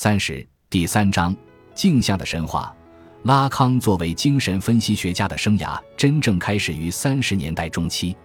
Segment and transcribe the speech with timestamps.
[0.00, 1.36] 三十第三章
[1.74, 2.72] 镜像的神话。
[3.24, 8.16] 拉康作为精神分析学家的生涯真正开始于三十年代中期。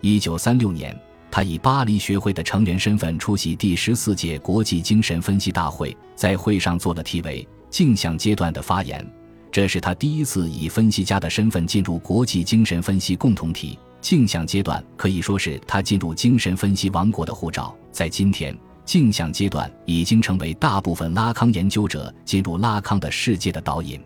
[0.00, 1.00] 一九三六年，
[1.30, 9.08] 他以巴黎学会的成员身份出席第十四届国际精神分析大会，在会上做了题为“镜像阶段”的发言。
[9.52, 13.78] 这是他第一次以分析家的身份进入国际精神分析共同体。
[14.00, 17.72] 镜像阶段可以说是他进入精神分析王国的护照。
[17.92, 18.52] 在今天。
[18.84, 24.00] 镜像阶段已经成为大部分拉康研究者进入拉康的世界的导引。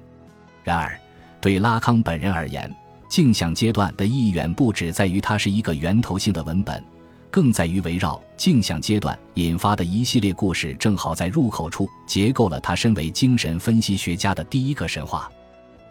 [0.62, 0.98] 然而，
[1.41, 2.73] 对拉康本人而言，
[3.09, 6.83] 镜像阶段的意义远不止在于它是一个源头性的文本，
[7.31, 15.31] 更在于围绕镜像阶段引发的一系列故事，正好在入口处结构了他身为精神分析学家的第一个神话。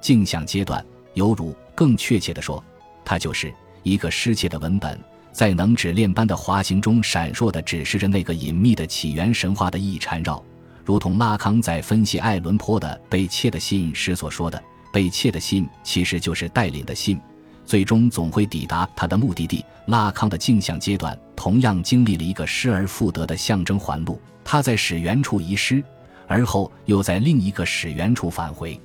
[0.01, 2.63] 镜像阶段，犹如更确切地说，
[3.03, 4.99] 它就是一个失窃的文本。
[5.35, 10.41] 在能指链般的滑行中闪烁的，指示着那个隐秘的起源神话的意义缠绕，
[10.85, 17.19] 如同拉康在分析爱伦坡的被窃的信时所说的：“被窃的信其实就是带领的信，
[17.65, 25.83] 最终总会抵达他的目的地。”拉康的镜像阶段同样经历了一个失而复得的象征环路，他在始源处遗失，
[26.27, 28.79] 而后又在另一个始源处返回，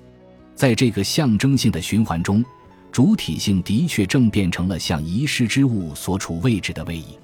[0.56, 2.44] 在这个象征性的循环中。
[2.92, 7.18] 主体性的确正变成了像遗失之物所处位置的位移。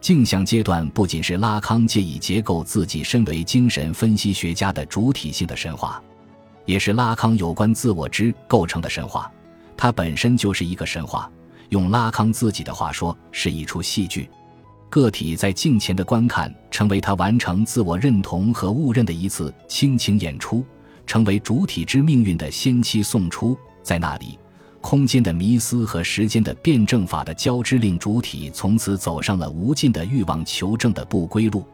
[0.00, 6.02] 镜像阶段不仅是拉康借以结构自己身为精神分析学家的主体性的神话，
[6.64, 9.30] 也是拉康有关自我之构成的神话。
[9.76, 11.30] 它本身就是一个神话。
[11.68, 14.28] 用拉康自己的话说，是一出戏剧。
[14.90, 20.62] 个体在镜前的观看，成为他完成自我认同和误认的一次倾情演出，
[21.06, 23.56] 成为主体之命运的先期送出。
[23.82, 24.38] 在那里。
[24.82, 31.64] 空间的迷思和时间的辩证法的交织，令主体从此走上了无尽的欲望求证的不归路。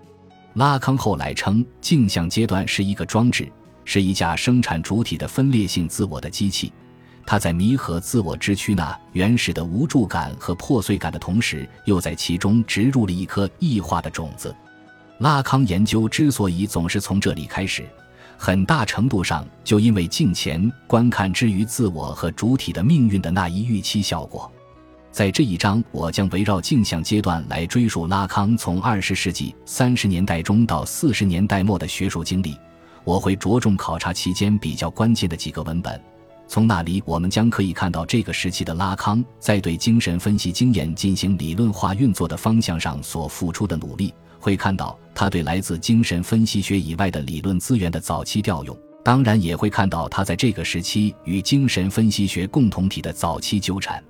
[0.55, 3.51] 拉康后来称，镜像阶段是一个装置，
[3.85, 6.73] 是一架生产主体的分裂性自我的机器。
[7.27, 14.55] 它在弥合自我之躯那原始的无助感和破碎感的同时，又在其中植入了一颗异化的种子。
[15.19, 17.85] 拉康研究之所以总是从这里开始。
[18.41, 24.51] 很大程度上，就因为镜前观看之于自我和主体的命运的那一预期效果，
[25.11, 32.57] 在这一章，我将围绕镜像阶段来追溯拉康从二十世纪三十年代中到四十年代末的学术经历。
[33.03, 36.01] 我会着重考察期间比较关键的几个文本，
[36.49, 44.13] 从那里我们将可以看到这个时期的拉康在对精神分析经验进行理论化运作的方向上所付出的努力。
[44.41, 54.03] 会看到他对来自精神分析学以外的理论资源的早期调用，当然也会看到他在这个时期与精神分析学共同体的早期纠缠。